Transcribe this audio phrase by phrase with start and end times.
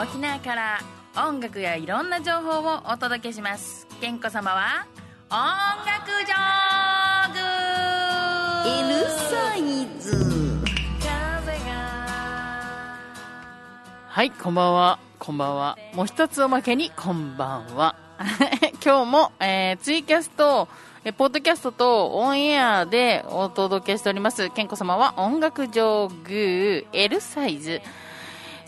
[0.00, 0.78] 沖縄から
[1.16, 4.86] 音楽やいろんな情報をお届けします健子様は
[5.28, 5.36] 音
[5.84, 7.38] 楽ジョーグ
[8.94, 10.38] L サイズ
[14.08, 14.98] はい、こんばんは。
[15.20, 15.78] こんばんは。
[15.94, 17.94] もう一つおまけに、こんばんは。
[18.84, 20.66] 今日も、えーツイキャスト、
[21.04, 24.50] えーポッドキャストとオンエアでお届けしております。
[24.50, 27.80] 健子様は音楽上具 L サイズ。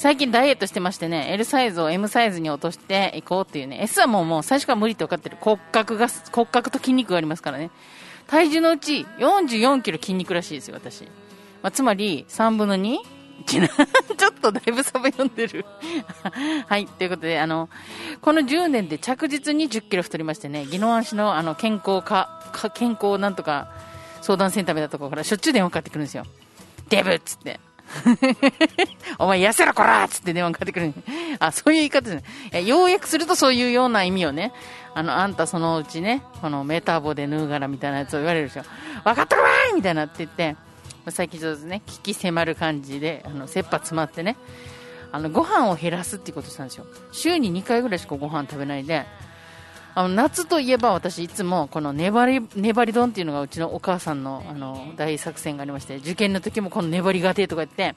[0.00, 3.80] 最近ダイエットしてましてね、L サイズを M サイズに落としていこうっていうね。
[3.82, 5.36] S はもうもう最初から無理って分かってる。
[5.38, 7.70] 骨格が、骨格と筋肉がありますからね。
[8.26, 11.02] 体重のうち44キロ筋肉らしいですよ、私。
[11.02, 11.08] ま
[11.64, 12.96] あ、つまり、3分の 2?
[13.44, 15.66] ちょっとだいぶサバ読んでる。
[16.66, 17.68] はい、ということで、あの、
[18.22, 23.70] この10年で着実に10キロ太りましてね、宜野湾市のあの健康か、か健康なんとか
[24.22, 26.24] 相談センターみたいなところからしょっちゅう電話かかってくるんですよ。
[26.88, 27.60] デブっつって。
[29.18, 30.94] お前痩せろこらっつって電話かかってくる。
[31.38, 32.22] あ、そういう言い方ですね。
[32.52, 34.52] いや要約するとそういうような意味をね、
[34.94, 38.62] あの、あんたそのうちね、このメタボでヌーガラみたいなやつを言われるでしょ。
[39.04, 40.56] 分かったかいみたいなって言って、
[41.08, 44.36] 最近ちょっとね、聞き迫る感じで、あの、切羽詰まってね、
[45.12, 46.86] あの、ご飯を減らすっていうことしたんですよ。
[47.12, 49.06] 週に2回ぐらいしかご飯食べないで、
[49.94, 57.94] あの、夏といえば私いつもこの粘り、粘り丼っていうのがうちのお母さんの、あの、大作戦がありまして、受験の時もこの粘りがてとか言って、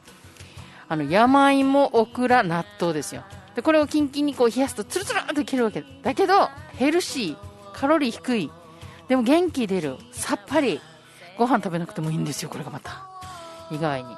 [0.90, 3.24] あの、山芋、オクラ、納豆ですよ。
[3.56, 5.84] で、これをキンキンにこう冷やすとツルツルっといけるわけ。
[6.02, 7.38] だけど、ヘルシー、
[7.74, 8.52] カロリー低い、
[9.08, 10.82] でも元気出る、さっぱり、
[11.38, 13.08] ご飯食べなくてもいいんですよ、これがまた。
[13.72, 14.16] 意外に。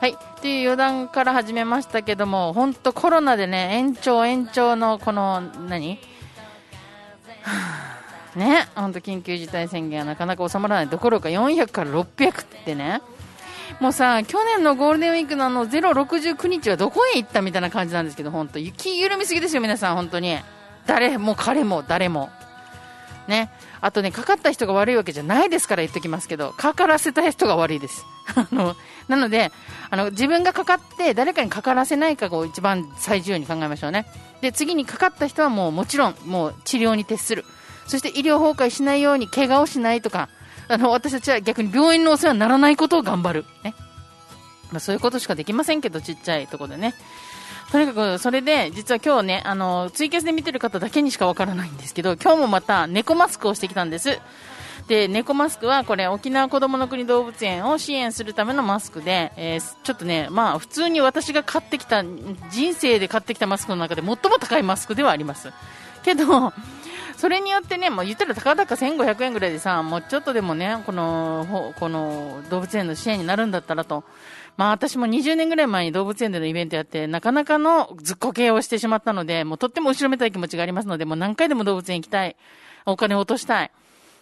[0.00, 0.12] はい。
[0.12, 5.98] っていう余談から始めましたけども、本当コロナでね、延長延長のこの、何？
[8.36, 13.00] ね、本当緊急事態宣言はなかなか収まらないどころか400から600ってね、
[13.80, 20.38] もうさ、去年のゴールデンウィークのあの069日はどこへ行ったみたいな感じなんですけど、本当雪緩みすぎですよ、皆さん、本当に。
[20.86, 22.30] 誰も彼も誰も。
[23.26, 23.50] ね。
[23.80, 28.04] あとね、かかった人が悪いわけじゃないですから言っときますけど、かからせた人が悪いです。
[28.34, 28.76] あの、
[29.08, 29.50] なので、
[29.90, 34.06] あの、自分がかかって誰かにかからせないかを一番最重要に考えましょうね。
[34.44, 37.46] で、次にかかった人はもうもちろん、もう治療に徹する。
[37.86, 40.28] そして医療崩壊しないように怪我をしないとか、
[40.68, 43.46] あの、私たちは逆に病院のお世話にならないことを頑張る。
[43.62, 43.74] ね。
[44.70, 46.94] まあ、そういうことしかできませんけど、ちっちゃいところでね。
[47.72, 54.20] とにかく、それで、実は今日ね、あの、ツイキャスで見てる方だけにしかわからないんですけど、今日もまた猫マスクをしてきたんです。
[54.88, 62.02] で、猫マスクはこれ、沖縄子供の国動物園を支援するためのマスクで、えーちょっとね、まあ、普通に私が買ってきた、
[62.50, 65.52] 人生で買ってきたマスクの中で最も高いマスクではあります。
[66.04, 66.52] けど、
[67.16, 74.04] それによってね、もう言ったらたかだか1500円ぐらいでさ、もうちょっとでもね、この、この動物園の支援になるんだったらと、
[74.56, 82.36] まあ私も20年ぐらい前に動物園でのイベントやって、なかなかのずっこけをしてしまったので、もうとっても後ろめたい気持ちがありますので、もう何回でも動物園行きたい。
[82.86, 83.70] お金を落としたい。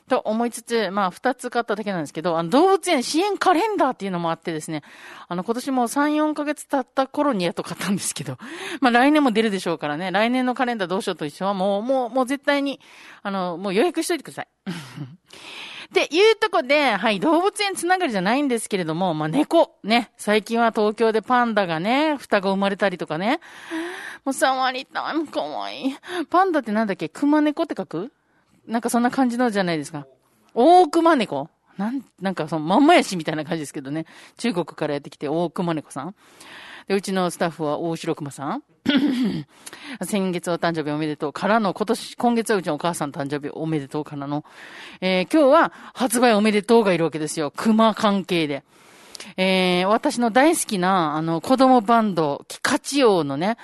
[0.09, 4.83] と思いつつ、まあ、二つ買っただけなんですけど、あの、動物園支援カレンダーっていうのもあってですね、
[5.29, 8.37] あの、今年も3、4ヶ月経った頃にやっと買ったんですけど、
[8.81, 12.81] まあ、来年も出るでしょうからね、来年のカレンダーどうしようと一緒は、もう、もう、もう絶対に、
[13.23, 14.49] あの、もう予約しといてください。
[15.93, 23.41] っていうとこで、はい、動物園つながりじゃないんですけれども、まあ、猫、ね、最近は東京でパンダがね、双子生まれたりとかね、
[24.25, 25.97] もう触りたい、もうかわいい。
[26.31, 27.09] パンダってなんだっけ？
[27.11, 28.11] 熊猫って書く？
[28.67, 30.07] なんかそんな感じのじゃないですか。
[30.55, 34.07] 大熊猫なん、なんかそのまんまやしみたいな感じですけどね。
[34.37, 36.15] 中国からやってきて大熊猫さん。
[36.87, 38.63] で、うちのスタッフは大城熊さん。
[40.05, 44.45] 先月お誕生日おめでとうからの、今年、今月はうちのお母さん誕生日おめでとうからの、
[45.01, 47.53] えー今日は発売おめでとうがいるわけですよ。
[47.57, 48.65] 熊関係で。
[49.37, 53.57] えー、私の大好きな、あの、子供バンド、キカチオのね、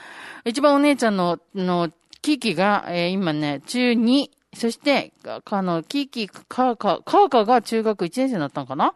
[0.44, 1.90] 一番お姉ちゃんの、の、
[2.22, 8.94] キキが、えー今ね、中2、そして、あの、キーキー、カーカー、カーカーが中学1年生になったのかな？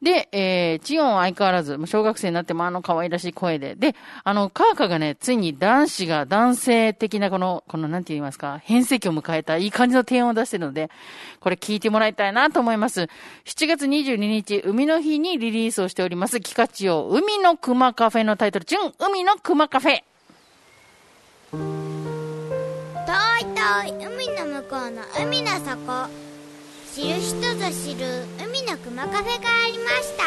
[0.00, 3.74] で、えー、チオン相変わらず、もう小学生になってもあの可愛らしい声で。
[3.74, 10.88] で、あの、カーカーがね、ついに男子が男性的なこの、この、なんて言いますか、変声期を迎えたいい感じの提案を出してるので、
[11.40, 13.08] これ聞いてもらいたいなと思います。
[13.44, 20.07] 7月22日、海の日にリリースをしております、キカチオ、海の熊カフェのタイトル、純海の熊カフェ。
[23.58, 26.08] 遠い海の向こうの海の底。
[26.94, 30.22] 知る人ぞ知る海の熊カフェがありました。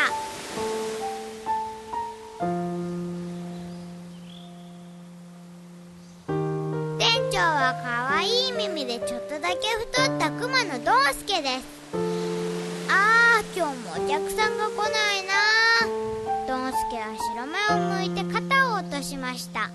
[6.97, 9.55] 店長はかわいい耳でちょっとだけ
[9.95, 11.65] 太った熊のドンスケです。
[12.89, 15.33] あー今日もお客さんが来ないな
[16.49, 19.71] ドンスケは白目を向いて肩を落としました。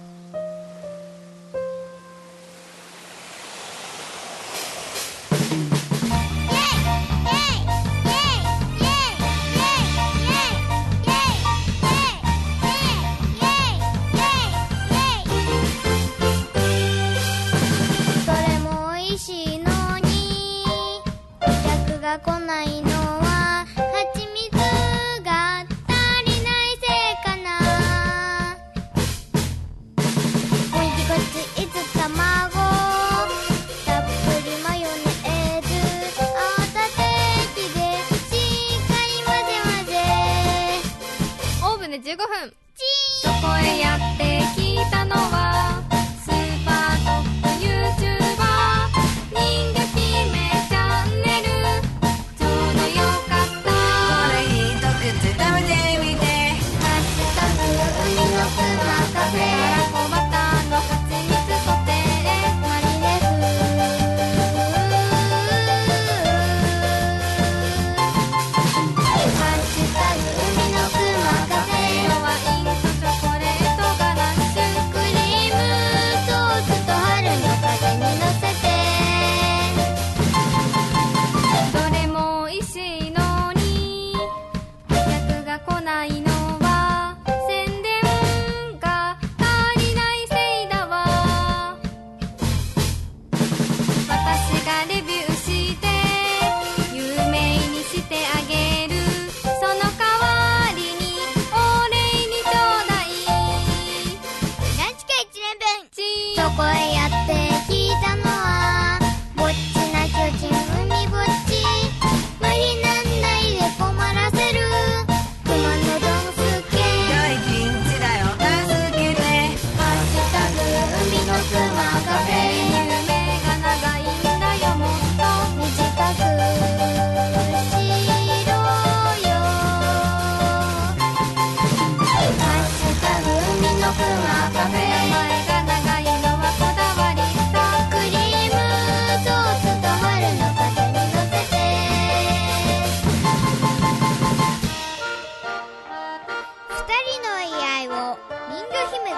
[42.16, 42.65] 15分。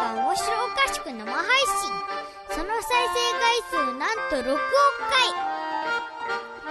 [0.08, 1.92] は面白おかしく生配信。
[2.50, 4.60] その再生回数なんと6億
[5.10, 5.28] 回。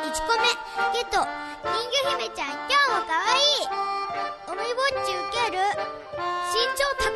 [0.01, 0.50] 1個目
[0.94, 1.22] ゲット
[1.62, 1.69] 人
[2.04, 3.45] 魚姫ちゃん今日もかわい。
[3.45, 3.69] い
[4.48, 5.62] 海ぼっち受ける。
[6.51, 7.10] 身長高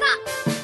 [0.57, 0.60] っ。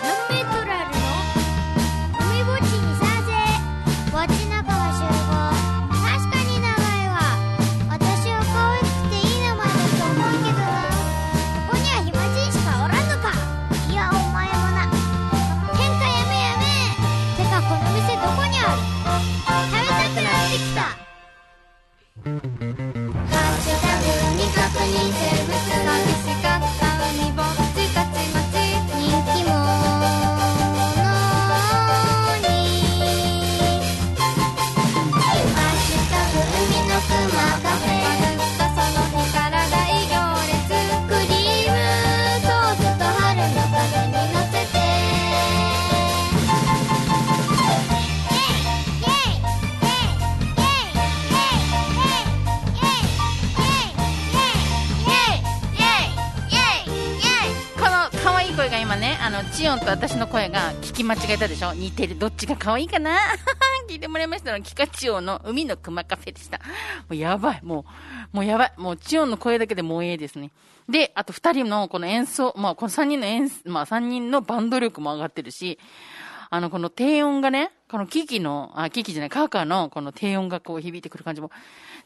[58.58, 61.74] 声が今ね、あの、チオンと私の声が聞き間違えたでしょ？
[61.74, 62.18] 似てる。
[62.18, 63.12] どっちが可愛いかな？
[63.98, 66.60] いてもらいましたのは、キカチオの海の熊カフェでした。
[66.60, 66.64] も
[67.12, 67.60] うやばい。
[67.64, 67.86] も
[68.34, 68.74] う、もうやばい。
[68.78, 70.52] もうチオンの声だけでもええですね。
[70.88, 75.80] で、あと二人のこの演奏、まあこの三人の演、まあ三人のバンド力も上がってるし、
[76.50, 81.52] あの、この低音がね、このキキの、あ、キキじゃない、カーカーのこの低音がこう響いてくる感じも、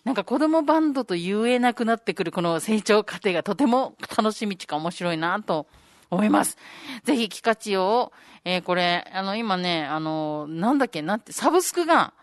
[0.04, 5.68] なんか子供バンドと言えなくなってくるこの成長過程がとても楽しみちか面白いなと
[6.10, 6.58] 思います。
[7.04, 12.14] ぜひ、キカチオを、えーこれ、あの、今ね、あの、なんだっけ、なんて、サブスクが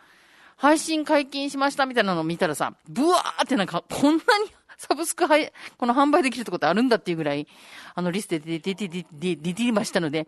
[0.56, 7.46] 配信解禁しましたみたいなのを見たらさ、ブワーってなんか、こんなに サブスクはい、この販売できるとこってあるんだっていうぐらい、
[7.94, 10.26] あの、リストで出て、出て、出て、出てましたので、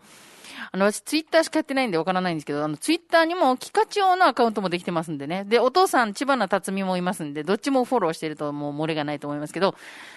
[0.73, 5.45] あの、私、ツイッターしかやってないんでわからないんですけど、あの、ツイッターにも、キカチオのアカウントもできてますんでね。
[5.45, 9.75] で、お父さん、千葉な辰巳もいますんで、どっちもフォローしてるともう漏れがないと思いますけど、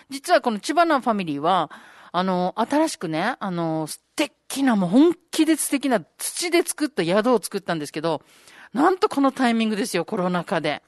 [0.10, 1.72] 実はこの千葉なファミリーは、
[2.16, 8.22] あの、新しくね、あの、素敵な、もう本気で素敵な土で作った宿を作ったんですけど、
[8.72, 10.84] なんとこのタイミングですよ、コロナ禍で。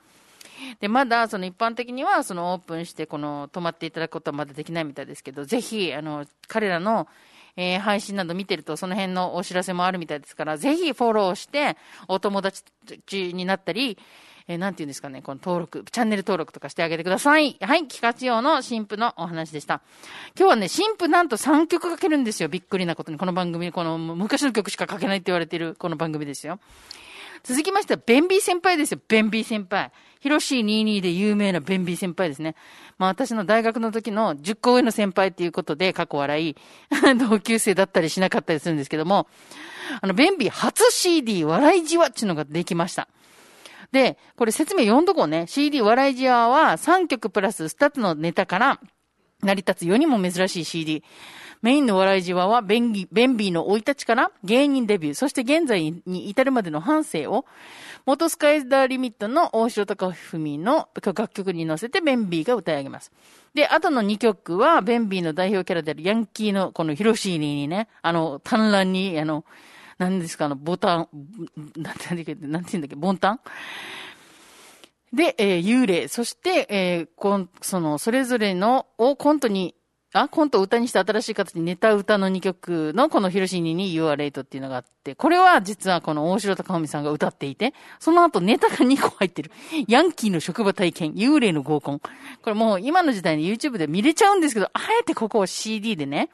[0.79, 7.08] で、まだ、その一般的には、そのオープンして、この、泊まっていただくことはまだできないみたいですけど、ぜひ、あの、彼らの、
[7.58, 11.75] えー配信など見てると、その辺のお知らせもあるみたいですから、ぜひフォローして、
[12.08, 12.63] お友達
[13.34, 13.98] になったり、
[14.48, 17.58] えーなんて言うんですかね、この登録、チャンネル登録とかしてあげてください。
[17.62, 19.82] はい、企画用の新婦のお話でした。
[20.38, 22.50] 今日はね、新婦なんと3曲かけるんですよ。
[22.50, 23.18] びっくりなことに。
[23.18, 26.60] この番組、この昔の曲しかかけないって言われてる、この番組ですよ。
[27.44, 29.00] 続きましては、ベンビー先輩ですよ。
[29.08, 29.92] ベンビー先輩。
[30.20, 32.56] ヒロシー22で有名なベンビー先輩ですね。
[33.00, 36.56] まあ私の大学の時の10個上の先輩っていうことで過去笑い、
[37.18, 39.28] 同級生だったりしなかったりするんですけども、
[40.02, 43.08] あの、ベンビー初 CD 笑いじわっていうのができました。
[43.96, 45.46] で、これ説明読んどこうね。
[45.48, 48.82] CD 笑いじわは3曲プラス2つのネタから
[49.42, 51.02] 成り立つ世にも珍しい CD。
[51.62, 57.46] メインの笑いじわは、ベンギベンビーの生い立ちから芸人デビュー、そして現在に至るまでの半生を、
[58.06, 63.14] 元スカイダーリミットの大城隆文の楽曲に乗せてベンビーが歌い上げます。
[63.54, 69.46] で、後の2曲は、ベンビーの代表キャラであるヤンキーのこのヒロシーニにね、あの、単乱に、あの、
[69.98, 71.08] 何ですか、あの、ボタン、
[71.78, 73.40] なんてなんて言うんだっけ、ボンタン？
[75.14, 79.75] で、えー幽霊、そして、えーこん、その、それぞれの、をコントに、
[80.12, 89.52] あ、コントを歌にした新しい形にネタ歌の2曲のこのヒロシニに You are late っていうのがあって、これは実はこの大城隆文さんが歌っていて、その後ネタが2個入ってる。
[89.90, 92.00] ヤンキーの職場体験、幽霊の合コン。
[92.00, 92.10] こ
[92.46, 96.30] れもう今の時代に YouTube で見れちゃうんですけど、あえてここを CD でね、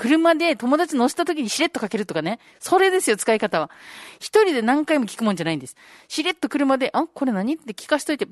[0.00, 2.38] 車で友達乗せた時にしれっとかけるとかね。
[2.58, 3.70] それですよ、使い方は。
[4.18, 5.76] 一人で何回も聞くもんじゃないんです。
[6.08, 8.28] しれっと車で、あ、これ何って聞かしといて、 っ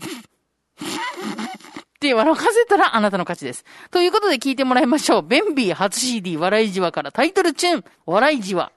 [2.01, 3.67] て笑かせたらあなたの勝ちです。
[3.91, 5.23] ということで聞いてもらいましょう。
[5.23, 8.73] ベンビー初 CD 笑いじわからタイトルチューン、笑いじわ。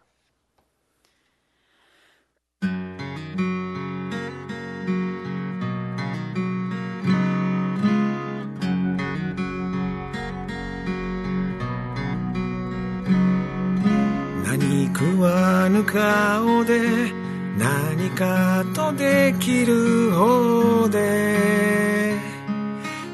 [15.22, 17.14] 何食わぬ顔で
[17.58, 22.18] 何かとできる方で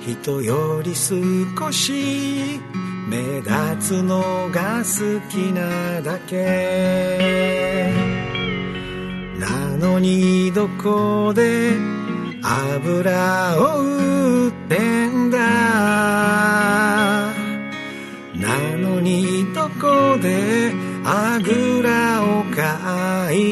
[0.05, 2.61] 人より少し
[3.09, 7.91] 目立つのが好きなだけ。
[9.37, 11.73] なのにどこで
[12.41, 15.37] 油を売ってんだ。
[18.35, 20.71] なのにどこで
[21.05, 21.66] あぐ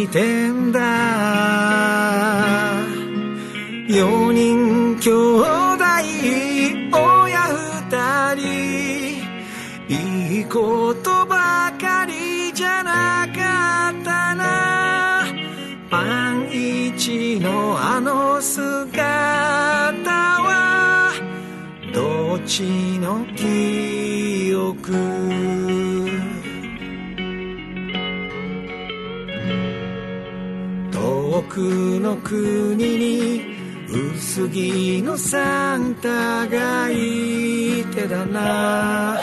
[0.08, 0.45] て
[31.46, 31.60] 遠く
[32.02, 33.56] の国に
[33.88, 39.20] 薄着のサンタがいてだな。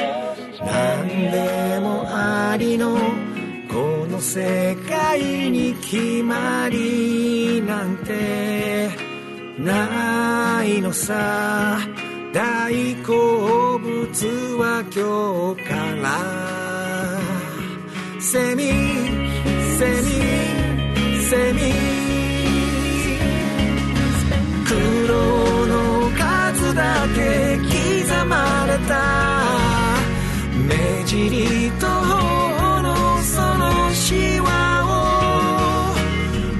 [0.60, 2.96] 何でもありの
[3.68, 8.90] この世界に決まりなんて。
[9.58, 11.80] ないのさ。
[12.32, 14.26] 大好物
[14.56, 16.08] は今日から。
[18.20, 18.70] セミ
[19.78, 20.12] セミ
[21.24, 21.91] セミ。
[31.30, 34.48] りと頬のそのしわ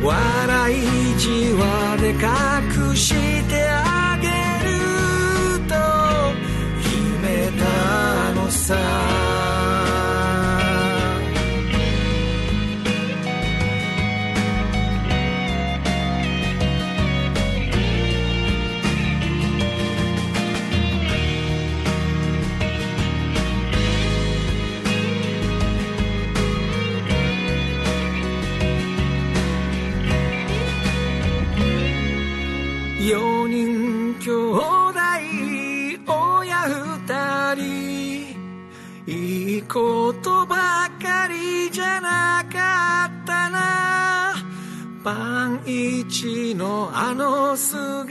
[0.02, 3.14] を笑いじわで隠し
[3.48, 4.28] てあげ
[4.66, 4.70] る
[5.68, 5.74] と
[6.82, 7.62] 決めた
[8.34, 9.11] のさ。
[46.54, 48.01] のあの姿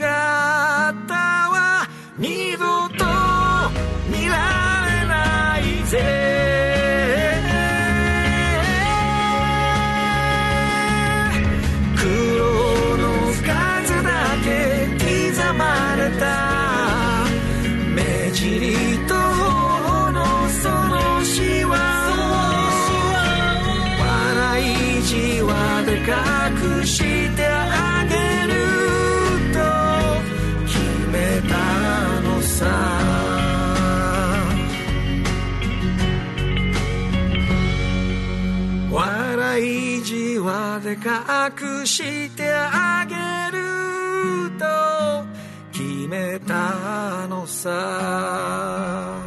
[41.00, 44.66] わで隠してあげると
[45.72, 49.20] 決めたのさ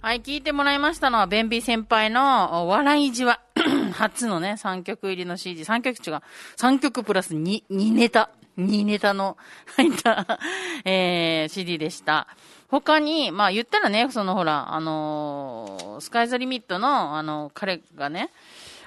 [0.00, 3.40] はい、聞いてもらいましたのは、ベンビー先輩の笑いじわ。
[3.94, 6.20] 初のね、3曲入りの CD、3曲違う、
[6.56, 9.36] 3曲プラス 2, 2ネタ、2ネタの
[9.76, 10.38] 入った、
[10.84, 12.26] えー、CD でした。
[12.68, 18.30] 他に、まあ言ったらね、そのほら、あのースカイザリミットの、あの彼がね、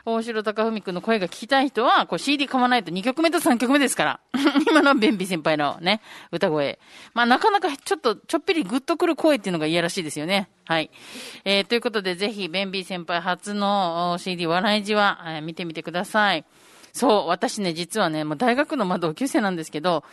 [0.06, 4.20] 大城隆文くんの声が聞きたい人は、こう CD 買わないと2曲目と3曲目ですから。
[4.70, 6.80] 今のはベンビー先輩のね、歌声。
[7.16, 10.48] まあなかなかちょっと、ちょっぴりグッとくる声っていうのが嫌らしいですよね。
[10.66, 10.92] はい。
[11.44, 16.46] えー、ということでぜひ、ベンビー先輩初の CD 笑いじは、えー見てみてください。
[16.96, 20.06] そう、私ね、実はね、もう大学のまあ同級生なんですけど、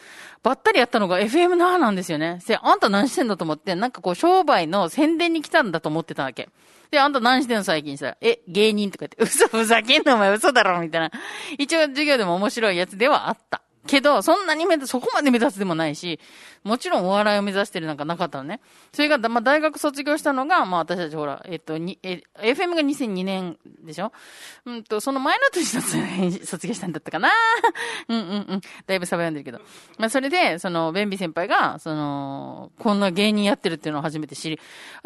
[0.42, 2.40] ばったりやったのが FM ななんですよね。
[2.42, 6.48] せ、あんた何してんだと思って、なんかこう商売の宣伝に来たんだと思ってたわけ。
[6.90, 11.12] で、あんた何してんの最近さ、え、芸人とか言って、嘘ふざけんなお前嘘だろみたいな。
[11.56, 13.62] 一応授業でも面白いやつではあった。
[13.86, 16.20] けど、そんなに目立そこまで目立つでもないし、
[16.62, 18.60] もちろんお笑いを目指してるなんかなかったのね。
[18.92, 24.12] それが、まあ、大学卒業したのが、まあ、私たちほら、えっと、に、え、FM が2002年でしょ？
[24.66, 27.30] うんと、その前の年卒業したんだったかな
[28.08, 28.60] うんうんうん。
[28.86, 29.58] だいぶサバ読んでるけど。
[29.98, 34.60] まあ、それで、その、ベンビ先輩が、その、こんな芸人やってるっていうのを初めて知り、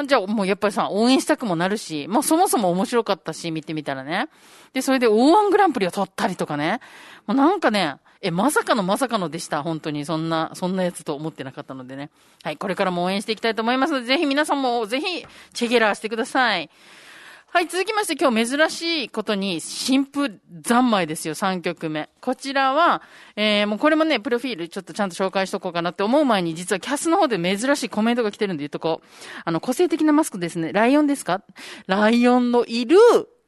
[0.06, 4.28] じゃあもうやっぱりさ、応援したくもなるし、まあ、そもそも面白かったし、見てみたらね。
[4.74, 6.80] で、それで O1 グランプリを取ったりとかね。
[7.26, 9.62] もうなんかね、え、まさかのまさかのでした。
[9.62, 10.04] 本当に。
[10.04, 12.10] そんな、そんなやつと思ってなかったのでね。
[12.42, 12.56] はい。
[12.56, 16.70] これからも応援していきたいと思いますので、ぜひ皆さんも、ぜひ、チェゲラーしてください。
[17.48, 22.10] はい、続きまして今日珍しいことに、新婦三昧ですよ、3曲目。
[22.20, 23.00] こちらは、
[23.34, 29.06] えー、もうこれもね、プロフィールちょっとちゃんと紹介しとこうかなって思う前に、実はキャスの方で珍しいコメントが来てるんで言っとこう。
[29.42, 30.70] あの、個性的なマスクですね。
[30.74, 31.40] ライオンですか？
[31.86, 32.98] ライオンのいる、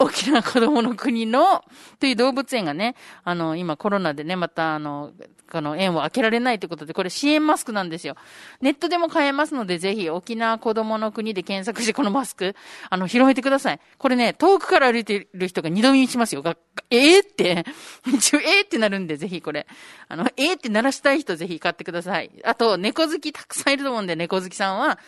[0.00, 1.64] 沖縄子供の国の、
[1.98, 5.12] という動物園がね、あの、今コロナでね、またあの、
[5.50, 8.14] この園を開けられないということで、これ支援マスクなんですよ。
[8.61, 12.54] ネットでも買えますので、ぜひ沖縄子供の国で検索してこのマスク、
[12.90, 13.80] あの、広めてください。
[13.98, 16.42] これね、遠くから歩いてる人が二度見しますよ。
[16.42, 16.56] が
[16.90, 17.64] えー、って、
[18.06, 19.66] 一応えー、ってなるんで、ぜひこれ。
[20.06, 22.30] あの、えー、って鳴らしたい人ぜひ買ってください。
[22.44, 25.00] あと、猫好きたくさんいると思うんで、猫好きさんは、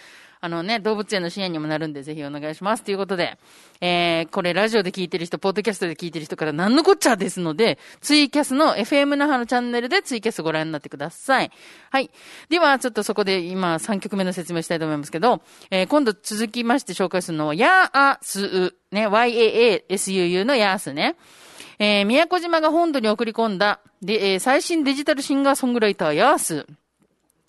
[0.42, 2.83] あのね、動物園の支援にもなるんで、ぜひお願いします。
[2.83, 3.38] ということで、
[3.83, 11.50] えー、これラジオで聞いてる人、ポッドキャストで聞いてる人から何のこっちゃですので、ツイキャスの FM 那覇のチャンネルでツイキャスご覧になってください。
[11.90, 12.11] はい。
[12.48, 21.16] では、ちょっとそこで今3曲目の説明したいと思いますけど、えー、今度続きまして紹介するのは、ヤーアス、ね、YAASUU のヤースね。
[21.79, 26.66] えー、宮古島が本土に送り込んだ、で、えー、最新デジタルシンガーソングライターヤース。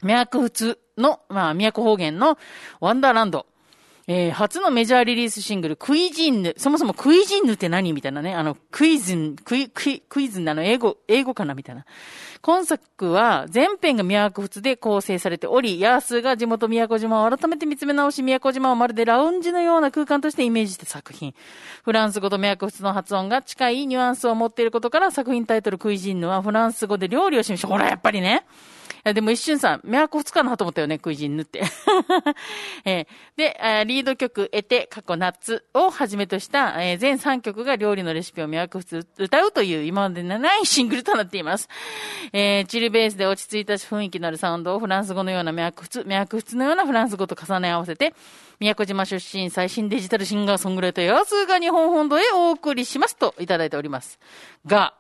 [0.04, 2.38] 宮古仏の、まあ、宮古方言の
[2.80, 3.46] ワンダーランド。
[4.08, 6.56] えー、初のメジャーリリースシングル、クイジンヌ。
[6.58, 8.34] そもそもクイジンヌって何みたいなね。
[8.34, 11.86] あの、クイズン、クイ、クイ、クイズンあの、英語、英語かなみたいな。
[12.42, 21.36] 今作は、全編が宮古仏で構成されており、ヤースが地元宮古島を改めて見つめ直し、宮古島をまるでラウンジのような空間としてイメージした作品。
[21.86, 28.46] フランス語と宮古仏の発音が近いニュアンスを持っていることから、作品タイトルクイジンヌはフランス語で料理を示し、ほら、やっぱりね。
[28.82, 31.64] いやでも一瞬さ、宮古二日なと思ったよね、クイジンヌって。
[32.86, 41.68] えーで、えリード曲、エテ、過去夏をはじめとした、えー全3曲が料理のレシピを宮古普歌うという今までにないシングルとなっています。
[42.34, 48.14] えーチルベースで落ち着いた雰囲気のあるサウンドをフランス語のような宮古普通、宮古普通のようなフランス語と重ね合わせて、
[48.60, 54.20] 宮古島出身最新デジタルシンガーソングライターヤスが日本本土へお送りしますといただいております。
[54.66, 54.94] が、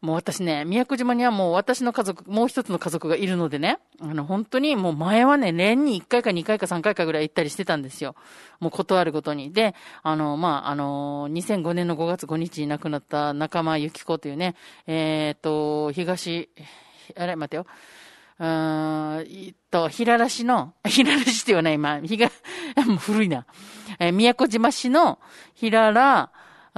[0.00, 8.14] もう私ね、宮古島にはもう私の家族、もう一つの家族がいるのでね、あの本当にもう前はね、年に1回か2回か3回かぐらい行ったりしてたんですよ。
[8.60, 9.52] もう断るごとに。
[9.52, 14.54] で、あの、まあ、あの、2005年の5月5日に亡くなった仲間由紀子というね、
[14.86, 16.48] えっ、と、東、
[17.16, 17.66] あれ、待ってよ。
[18.38, 22.30] うーん、えっと、平良市の、 平良市って言わない、今、ひが、
[22.86, 23.46] もう古いな。
[23.98, 25.18] えー宮古島市の
[25.54, 26.30] 平良、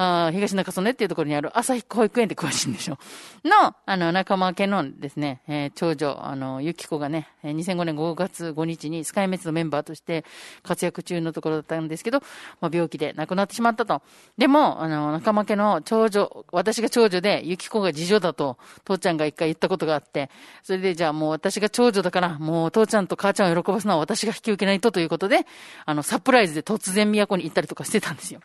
[0.03, 2.99] あ東中曽根っていうところにある朝日保育園って詳しいんでしょ。
[3.45, 10.25] の、あの、仲間家のですね、えー長女、あの、ゆき子がね、2005年5月5日にスカイメッツのメンバーとして
[10.63, 12.21] 活躍中のところだったんですけど、
[12.63, 14.01] まあ、病気で亡くなってしまったと。
[14.39, 20.31] でも、あの、仲間家の長女、私が長女で、ゆき子が次女だと、父ちゃんが一回言ったことがあって、
[20.63, 25.47] それで、じゃあもう私が長女だから、もう父ちゃんと母ちゃんを喜ばすのは私が引き受けないとということで、
[25.85, 28.41] あの、サプライズで突然都に行ったりとかしてたんですよ。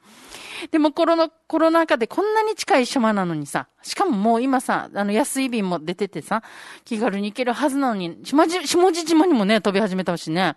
[0.72, 6.44] でもコロナ、コロナ禍でこんなに近い島なのにさ、しかももう今さ、あの安い便も出ててさ、
[6.86, 10.56] 気軽に行けるはずなのに、下地、下地島にもね、飛び始めたしね、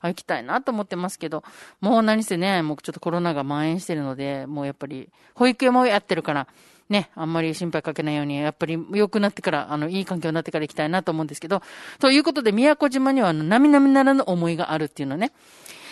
[0.00, 1.44] あ行きたいなと思ってますけど、
[1.80, 6.48] もう何せね、もうちょっとコロナが蔓延してるので、もうやっぱり、保育園もやってるから、
[6.90, 11.62] ね、あんまり心配かけないように、やっぱり良くなってから、あの、いい環境になってから行きたいなと思うんですけど、
[11.98, 15.32] ということで、宮古島には、あの、並々ならぬ思いがあるっていうのね。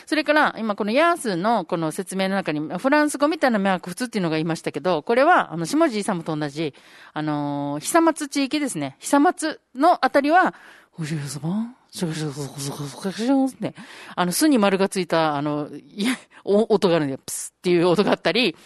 [0.06, 6.74] それから、今このヤースのこの説明の中に、フランス語みたいな脈普通っていうのが言いましたけど、これは、あの、下地勇と同じ、
[7.12, 8.96] あのー久松地域ですね。
[8.98, 10.54] 久松のあたりは、
[10.98, 13.74] おじいさま、シャカシャカシャカシャカシャカシャカって、
[14.14, 18.56] あの、巣に丸がついた、あの、いや、お音があるんで、プスっていう音があったり、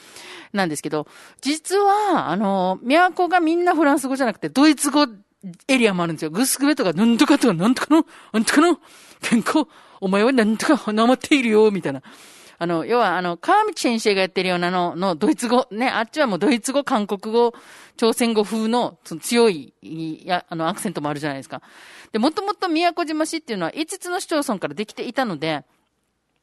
[0.52, 1.06] なんですけど、
[1.40, 5.06] 実は、あの、都がみんなフランス語じゃなくて、ドイツ語
[5.68, 6.30] エリアもあるんですよ。
[6.30, 8.78] グスクベとか、なんとかとか、なんとかの、なんとかの、
[9.20, 9.66] 健康、
[10.00, 12.02] お前はなんとかなまっているよ、みたいな。
[12.58, 17.54] あの、要は、あの、川道先生がやってるようなの、の、ドイツ語、ね、あっちはもうドイツ語、韓国語、
[17.96, 21.60] 朝鮮語風の、その強い、いや、あの、アクセントもあるじゃないですか。
[22.12, 25.64] で、もともと宮古島市っていうのは5つの市町村からできていたので、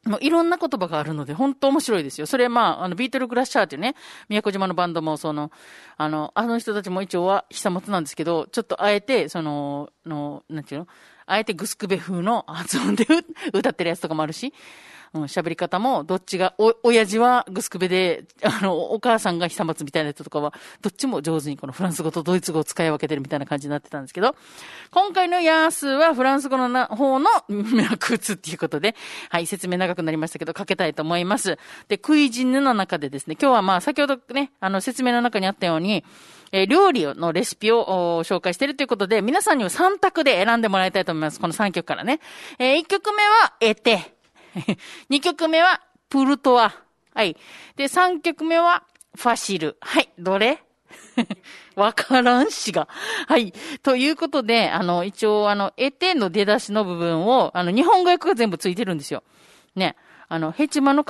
[0.06, 2.28] もういろんな言葉があるので、本当面白いですよ。
[2.28, 3.96] それまあ、あの、ビートルクラッシャーっていうね、
[4.28, 5.50] 宮古島のバンドも、その、
[5.96, 10.88] あの、あの人たちも一応は久松なんですけど、ちょっとあえて、その、の、なんていうの？
[11.26, 13.06] あえてグスクベ風の発音で
[13.54, 14.54] 歌ってるやつとかもあるし、
[15.14, 24.36] うん、喋り方も、どっちが、お、親父はグスクベで、あの、お母さんが久松みたいな人とかは、どっちも上手にこのフランス語とドイツ語を使い分けてるみたいな感じになってたんですけど、
[24.90, 28.96] 今回のヤースはフランス語のな方の脈打っていうことで、
[29.30, 31.60] はい、説明長くなりましたけど、かけたいと思います。
[31.90, 36.04] で、クイジンヌの中でですね、今日はまあ、先ほどね、あの、説明の中にあったように、
[36.54, 41.40] えー料理のレシピを紹介しているということで、皆さんには3択で選んでもらいたいと思います。
[41.40, 42.20] この3曲からね。
[42.60, 44.14] え1曲目は、エテ。
[45.10, 46.74] 2曲目は、プルトワ。
[47.16, 47.36] はい。
[47.76, 48.84] で、3曲目は、
[49.16, 49.78] ファシル。
[49.82, 50.10] はい。
[50.20, 50.64] どれ？
[51.76, 52.88] わからんしが。
[53.28, 53.52] はい。
[53.82, 59.24] ということで、あの、一応、あの、エテの出だしの部分を、あの、日本語訳が全部ついてるんですよ。
[59.76, 59.96] ね。
[60.30, 61.08] あの、ヘチマの皮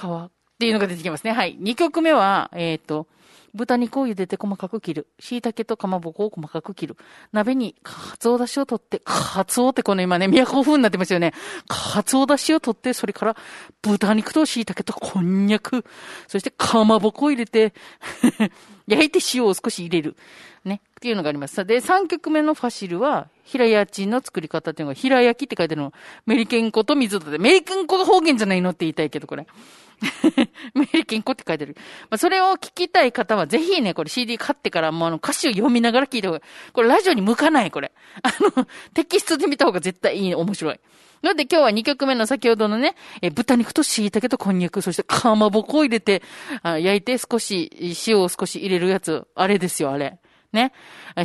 [0.63, 1.33] っていうのが出てきますね。
[1.33, 1.57] はい。
[1.59, 3.07] 2曲目は、えっ、と、
[3.53, 5.07] 豚肉を茹でて細かく切る。
[5.19, 6.97] 椎茸とかまぼこを細かく切る。
[7.33, 11.33] 鍋にかつおだしを取って、かつおってこの今ね、都風になってますよね。
[11.67, 13.35] かつおだしを取って、それから
[13.81, 15.85] 豚肉と椎茸とこんにゃく、
[16.27, 17.73] そしてかまぼこを入れて、
[18.87, 20.15] 焼いて塩を少し入れる。
[20.65, 20.81] ね。
[20.91, 21.63] っていうのがあります。
[21.65, 25.93] で、3曲目のファシルは、平屋賃の作り方っていうのが、平焼きって書いてあるの。
[26.25, 29.45] メリケン粉と水とで、メリケン粉が方言じゃないのって言いたいけど、これ。
[30.73, 31.75] メリケン粉って書いてる。
[32.09, 36.41] まあ、それを聞きたい方は、ぜひね、これ CD 買ってから、もうあの歌詞を読みながら聞いた方が、
[36.73, 37.91] これラジオに向かない、これ。
[38.23, 40.79] あの、テキストで見た方が絶対いい、面白い。
[41.21, 46.21] なので今日は2曲目の先ほどのね、え豚肉と椎茸とこんにゃく、そしてかまぼこを入れて、
[46.63, 47.71] あ焼いて少し、
[48.05, 50.19] 塩を少し入れるやつ、あれですよ、あれ。
[50.53, 50.71] ね。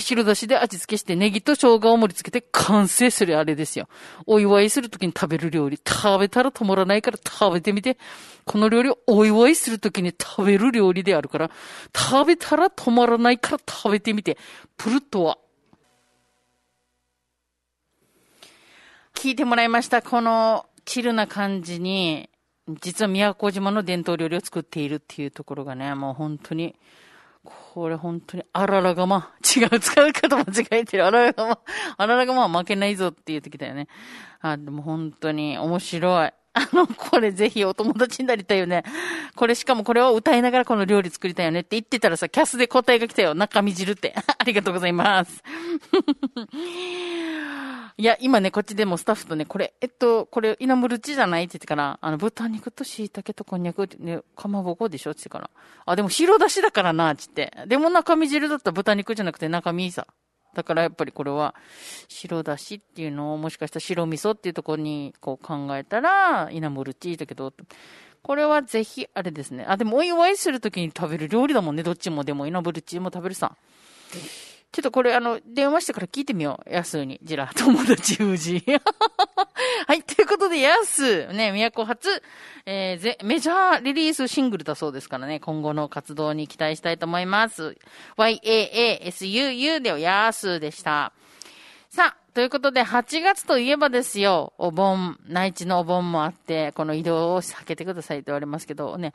[0.00, 3.88] 白だしで味付けしてネギと生姜を盛り付けて完成するあれですよ。
[4.26, 5.78] お祝いするときに食べる料理。
[5.86, 7.98] 食べたら止まらないから食べてみて。
[8.44, 11.50] この料理をお祝いするときに食べる料理であるから、
[11.94, 14.38] 食べたら止まらないから食べてみて。
[14.76, 15.38] プルトは。
[19.14, 20.00] 聞いてもらいました。
[20.00, 22.30] このチルな感じに、
[22.80, 26.76] 実は宮古島の伝統料理を作っているっていうところがね、もう本当に、
[27.78, 29.32] これ本当に、あららがま。
[29.56, 31.06] 違う、使う方間違えてる。
[31.06, 31.58] あららがま。
[31.96, 33.86] あららがま負けないぞって言ってきたよね。
[34.40, 36.32] あ、でも本当に面白い。
[36.54, 38.82] あの、これぜひお友達になりたいよね。
[39.36, 43.36] これしかもこれを歌いながらこの料理作りたいよねって言ってたらさ、キャスで答えが来たよ。
[43.36, 44.12] 中身汁って。
[44.36, 45.44] ありがとうございます。
[48.00, 55.10] いや、今ね、こっちでもスタッフとね、これ、えっと、これ、稲ムルチじゃないって言ってから、あの、豚肉と椎茸とこんにゃくって、ね、かまぼこでしょ？
[55.10, 55.50] って言ってから。
[55.84, 57.52] あ、でも白だしだからな、つって。
[57.66, 60.06] でも中身汁だったら豚肉じゃなくて中身さ。
[60.54, 61.56] だからやっぱりこれは、
[62.06, 67.52] 白だしっていうのを、もしかしたら白味噌っていうところに、こう考えたら、稲ムルチだけど、
[68.22, 69.64] これはぜひ、あれですね。
[69.66, 72.22] あ、でもお祝いするときに食べる料理だもんね、どっちも。
[72.22, 73.56] でも、稲ムルチも食べるさ。
[74.70, 76.70] ちょっとこれ、あの、電話してから聞いてみよう。
[76.70, 77.18] やすに。
[77.22, 78.62] ジラ、友達封じ。
[79.86, 82.22] はい、ということで、やす、ね、都初、
[82.66, 87.76] えーぜ、メジャーリリースシングルだそうですからね、今後の活動に期待したいと思います。
[88.18, 91.12] YAASUU でやすでした。
[91.98, 99.14] さあ、ということで、8月といえばですよ、お盆、内地のお盆もあって、この移動を避けてくださいと言われますけどね、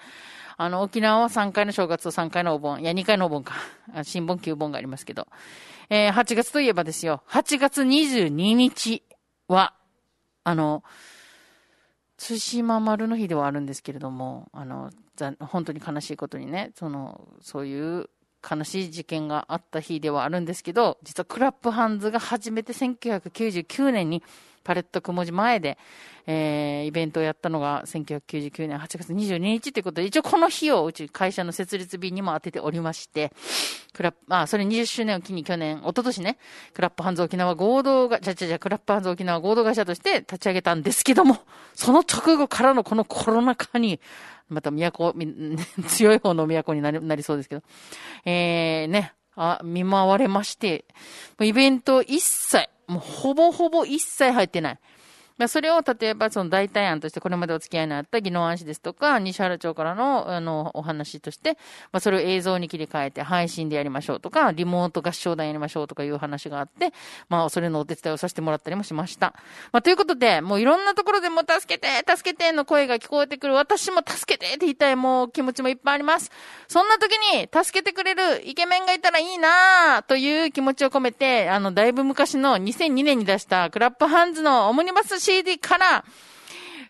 [0.57, 3.53] あの、沖縄は3回の正月と3回のお盆、いや、2回のお盆か。
[4.03, 5.27] 新盆、旧盆がありますけど。
[5.89, 9.01] えー8月といえばですよ、8月22日
[9.47, 9.73] は、
[10.43, 10.83] あの、
[12.17, 14.91] 対馬丸の日ではあるんですけれども、あの、
[15.39, 18.09] 本当に悲しいことにね、その、そういう
[18.43, 24.23] 悲しい事件があった日ではあるんですけど、実はクラップハンズが初めて1999年に
[24.63, 25.77] パレットくもじ前で、
[26.25, 33.33] えー、イベントをやったのが1999年8月22日ということで、一応この日をうち会社の設立日にも当てておりまして、
[33.93, 36.37] クラップ、まあ、それ20周年を機に去年、一昨年ね、
[36.73, 41.39] クラップハンズ沖縄合同が、じゃじゃじゃ、クラップハンズ沖縄合同会社として立ち上げたんですけども、
[41.73, 43.99] その直後からのこのコロナ禍に、
[44.49, 45.13] また都、
[45.87, 47.63] 強い方の都になりなりそうですけど、
[48.25, 50.85] えー、ね、あ、見舞われまして、
[51.41, 54.79] イベント一切、もうほぼほぼ一切入ってない。
[55.37, 61.57] まあ、それを例えばその代替案としてこれまでお付き合いのあった技能暗視ですとか、西原町からのあのお話として、
[61.91, 66.93] まあ、それを映像に切り替えて配信でやりましょうとか、リモート合唱団やりましょうとかいう話があって、
[67.29, 69.33] まあそれのお手伝いをさせてもらったりもしました。
[69.71, 73.53] まあということで、もういろんなところでも助けて、助けての声が聞こえてくる。
[73.53, 76.31] 私も助けてって言いたいもう気持ちもいっぱいあります。
[76.67, 86.03] そんな時に助けてくれるイケメンがいたらいいなという気持ちを込めて、あの、だいぶ昔の2002年に出したクラップハンズのオムニバス CD から、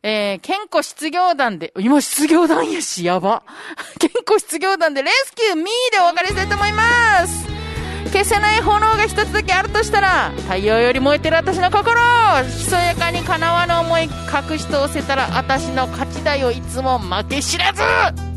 [0.01, 3.43] えー、健康失業団で、今失業団やし、やば。
[3.99, 7.45] 健康失業団でレスキューミーでお別れしたいと思います。
[8.11, 11.99] 消せない炎が一つだけあるとしたら、太陽より燃えてる私の心
[12.57, 18.32] ひそやかに叶わぬ思い隠し通せたら、私の勝ちだよ、いつも負け知らず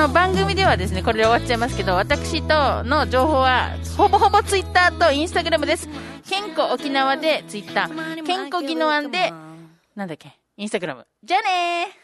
[0.00, 5.90] の番組ではですね、これで終わっちゃいますけど、私との情報は、ほぼほぼツイッターとインスタグラムです。
[6.26, 9.30] 健康沖縄でツイッター、健康技能案で、
[9.94, 11.06] なんだっけ、インスタグラム。
[11.22, 11.99] じゃあねー